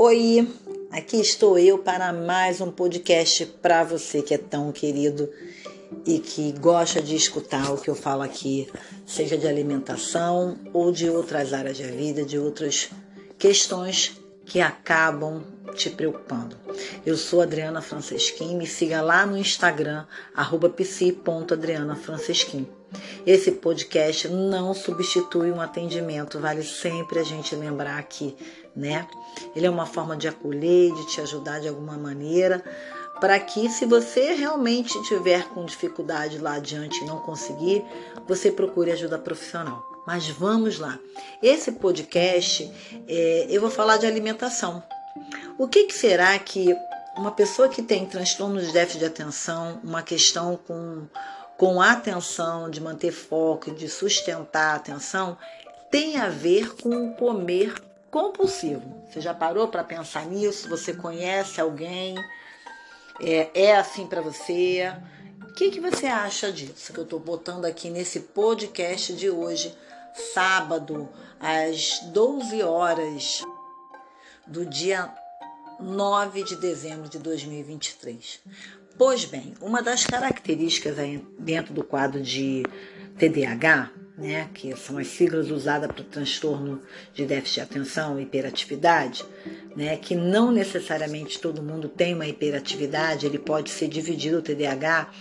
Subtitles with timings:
[0.00, 0.48] Oi,
[0.92, 5.28] aqui estou eu para mais um podcast para você que é tão querido
[6.06, 8.68] e que gosta de escutar o que eu falo aqui,
[9.04, 12.90] seja de alimentação ou de outras áreas da vida, de outras
[13.36, 14.16] questões
[14.46, 15.42] que acabam
[15.74, 16.56] te preocupando.
[17.04, 20.06] Eu sou Adriana Francesquim, me siga lá no Instagram,
[20.76, 22.68] psi.adrianafrancesquim.
[23.26, 28.36] Esse podcast não substitui um atendimento, vale sempre a gente lembrar aqui,
[28.74, 29.06] né?
[29.54, 32.64] Ele é uma forma de acolher, de te ajudar de alguma maneira,
[33.20, 37.84] para que, se você realmente tiver com dificuldade lá adiante e não conseguir,
[38.26, 39.84] você procure ajuda profissional.
[40.06, 40.98] Mas vamos lá.
[41.42, 42.72] Esse podcast
[43.06, 44.82] é, eu vou falar de alimentação.
[45.58, 46.74] O que, que será que
[47.16, 51.06] uma pessoa que tem transtorno de déficit de atenção, uma questão com
[51.58, 55.36] com atenção, de manter foco, de sustentar a atenção,
[55.90, 57.74] tem a ver com o comer
[58.12, 59.04] compulsivo.
[59.10, 60.68] Você já parou para pensar nisso?
[60.68, 62.14] Você conhece alguém?
[63.20, 64.94] É, é assim para você?
[65.42, 69.76] O que, que você acha disso que eu estou botando aqui nesse podcast de hoje,
[70.32, 71.08] sábado,
[71.40, 73.42] às 12 horas
[74.46, 75.12] do dia
[75.80, 78.40] 9 de dezembro de 2023?
[78.98, 80.96] Pois bem, uma das características
[81.38, 82.64] dentro do quadro de
[83.16, 86.82] TDAH, né, que são as siglas usadas para o transtorno
[87.14, 89.24] de déficit de atenção e hiperatividade,
[89.76, 95.12] né, que não necessariamente todo mundo tem uma hiperatividade, ele pode ser dividido o TDAH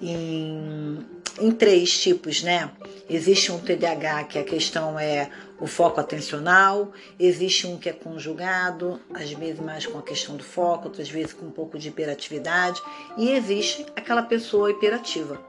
[0.00, 1.04] em,
[1.40, 2.70] em três tipos, né?
[3.08, 5.30] Existe um TDAH que a questão é
[5.60, 10.42] o foco atencional, existe um que é conjugado, às vezes mais com a questão do
[10.42, 12.82] foco, outras vezes com um pouco de hiperatividade,
[13.16, 15.40] e existe aquela pessoa hiperativa.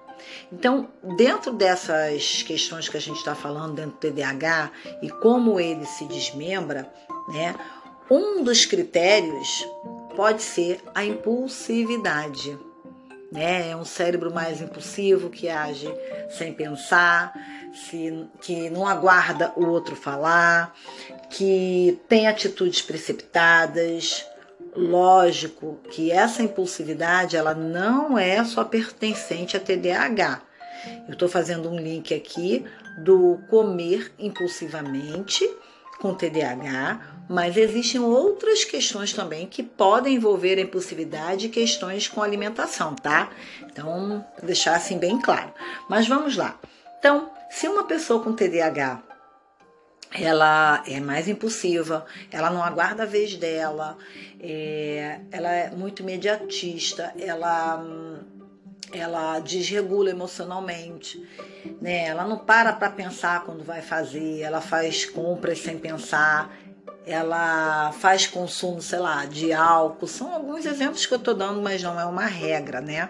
[0.51, 5.85] Então, dentro dessas questões que a gente está falando dentro do TDAH e como ele
[5.85, 6.91] se desmembra,
[7.29, 7.55] né,
[8.09, 9.65] um dos critérios
[10.15, 12.57] pode ser a impulsividade
[13.33, 13.71] né?
[13.71, 15.91] É um cérebro mais impulsivo que age
[16.29, 17.33] sem pensar,
[17.73, 20.73] se, que não aguarda o outro falar,
[21.31, 24.25] que tem atitudes precipitadas.
[24.75, 30.41] Lógico que essa impulsividade ela não é só pertencente a TDAH.
[31.07, 32.65] Eu estou fazendo um link aqui
[32.99, 35.47] do comer impulsivamente
[35.99, 36.99] com TDAH,
[37.29, 43.29] mas existem outras questões também que podem envolver a impulsividade e questões com alimentação, tá?
[43.61, 45.53] Então, deixar assim bem claro.
[45.89, 46.59] Mas vamos lá.
[46.99, 49.01] Então, se uma pessoa com TDAH
[50.13, 53.97] ela é mais impulsiva, ela não aguarda a vez dela,
[54.39, 57.83] é, ela é muito imediatista, ela
[58.93, 61.21] ela desregula emocionalmente,
[61.81, 62.05] né?
[62.05, 66.55] Ela não para para pensar quando vai fazer, ela faz compras sem pensar,
[67.05, 70.07] ela faz consumo, sei lá, de álcool.
[70.07, 73.09] São alguns exemplos que eu estou dando, mas não é uma regra, né?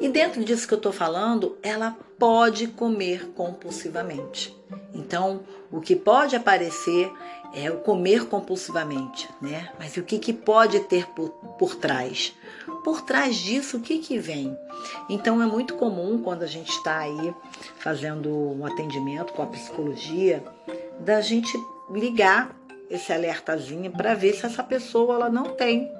[0.00, 4.56] E dentro disso que eu estou falando, ela pode comer compulsivamente.
[4.94, 7.12] Então, o que pode aparecer
[7.52, 9.70] é o comer compulsivamente, né?
[9.78, 12.34] Mas o que, que pode ter por, por trás?
[12.84, 14.56] Por trás disso, o que, que vem?
[15.08, 17.34] Então, é muito comum quando a gente está aí
[17.78, 20.44] fazendo um atendimento com a psicologia,
[21.00, 21.52] da gente
[21.90, 22.54] ligar
[22.90, 25.92] esse alertazinho para ver se essa pessoa ela não tem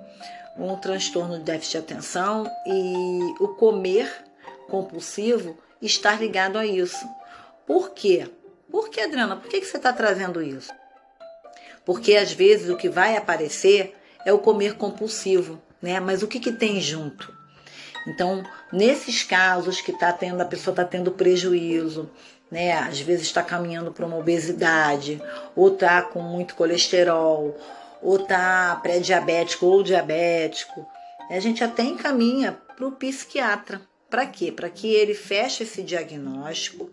[0.56, 4.10] um transtorno de déficit de atenção e o comer
[4.68, 7.06] compulsivo está ligado a isso.
[7.66, 8.28] Por quê?
[8.70, 9.36] Por que, Adriana?
[9.36, 10.72] Por que, que você está trazendo isso?
[11.88, 15.98] Porque às vezes o que vai aparecer é o comer compulsivo, né?
[15.98, 17.34] Mas o que, que tem junto?
[18.06, 22.10] Então, nesses casos que tá tendo, a pessoa está tendo prejuízo,
[22.50, 22.72] né?
[22.72, 25.18] Às vezes está caminhando para uma obesidade,
[25.56, 27.56] ou está com muito colesterol,
[28.02, 30.86] ou está pré-diabético ou diabético.
[31.30, 33.80] A gente até encaminha para o psiquiatra.
[34.10, 34.50] Para quê?
[34.50, 36.90] Para que ele feche esse diagnóstico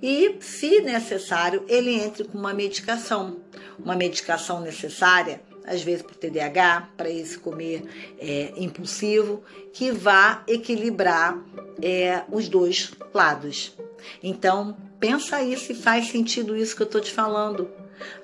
[0.00, 3.40] e, se necessário, ele entre com uma medicação.
[3.78, 7.82] Uma medicação necessária, às vezes para o TDAH, para esse comer
[8.18, 9.42] é, impulsivo,
[9.72, 11.36] que vá equilibrar
[11.80, 13.76] é, os dois lados.
[14.22, 17.68] Então, pensa aí se faz sentido isso que eu estou te falando.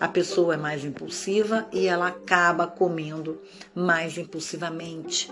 [0.01, 3.41] A pessoa é mais impulsiva e ela acaba comendo
[3.75, 5.31] mais impulsivamente.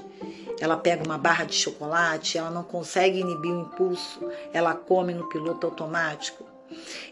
[0.61, 4.21] Ela pega uma barra de chocolate, ela não consegue inibir o impulso,
[4.53, 6.45] ela come no piloto automático.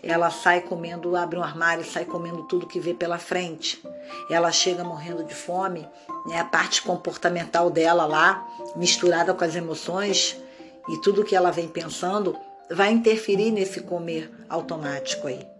[0.03, 3.82] Ela sai comendo, abre um armário e sai comendo tudo que vê pela frente.
[4.29, 5.88] Ela chega morrendo de fome,
[6.27, 6.41] né?
[6.41, 8.47] a parte comportamental dela lá,
[8.77, 10.37] misturada com as emoções
[10.88, 12.37] e tudo que ela vem pensando,
[12.70, 15.54] vai interferir nesse comer automático aí.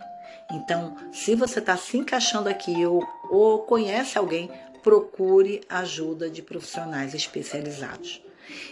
[0.51, 4.51] Então, se você está se encaixando aqui ou, ou conhece alguém,
[4.83, 8.23] procure ajuda de profissionais especializados.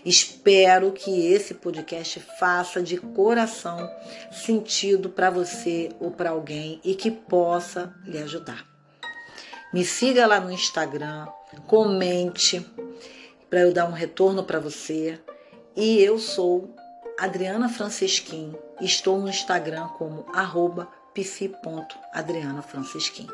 [0.04, 3.90] Espero que esse podcast faça de coração
[4.30, 8.66] sentido para você ou para alguém e que possa lhe ajudar.
[9.72, 11.26] Me siga lá no Instagram,
[11.66, 12.64] comente
[13.48, 15.18] para eu dar um retorno para você.
[15.74, 16.76] E eu sou
[17.18, 18.54] Adriana Francisquim.
[18.80, 23.28] Estou no Instagram como arroba pifi.adrianafrancisquim.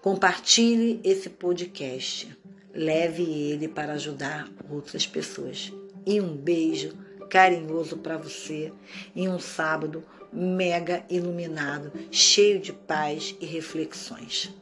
[0.00, 2.36] Compartilhe esse podcast.
[2.74, 5.72] Leve ele para ajudar outras pessoas.
[6.04, 6.92] E um beijo
[7.30, 8.72] carinhoso para você
[9.16, 14.52] em um sábado mega iluminado, cheio de paz e reflexões.